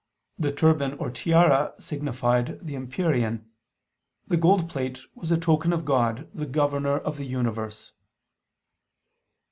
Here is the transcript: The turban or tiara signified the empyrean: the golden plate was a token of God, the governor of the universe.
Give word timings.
The 0.39 0.51
turban 0.51 0.93
or 0.93 1.11
tiara 1.11 1.75
signified 1.77 2.65
the 2.65 2.75
empyrean: 2.75 3.45
the 4.27 4.35
golden 4.35 4.67
plate 4.67 5.01
was 5.13 5.29
a 5.31 5.37
token 5.37 5.71
of 5.71 5.85
God, 5.85 6.27
the 6.33 6.47
governor 6.47 6.97
of 6.97 7.17
the 7.17 7.25
universe. 7.27 7.91